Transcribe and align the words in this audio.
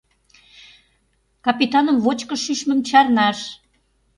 —Капитаным 1.45 1.97
вочкыш 2.03 2.39
шӱшмым 2.45 2.79
чарнаш! 2.89 3.39